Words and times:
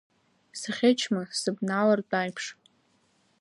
Сӷьычма, 0.59 1.23
сыбналартә 1.39 2.13
аиԥш! 2.21 2.45